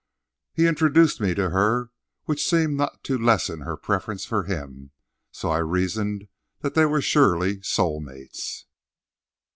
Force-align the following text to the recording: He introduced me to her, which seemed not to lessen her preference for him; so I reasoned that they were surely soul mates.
He 0.51 0.65
introduced 0.65 1.21
me 1.21 1.35
to 1.35 1.51
her, 1.51 1.91
which 2.25 2.43
seemed 2.49 2.75
not 2.75 3.03
to 3.03 3.19
lessen 3.19 3.59
her 3.61 3.77
preference 3.77 4.25
for 4.25 4.45
him; 4.45 4.89
so 5.31 5.51
I 5.51 5.59
reasoned 5.59 6.27
that 6.61 6.73
they 6.73 6.87
were 6.87 7.01
surely 7.01 7.61
soul 7.61 7.99
mates. 7.99 8.65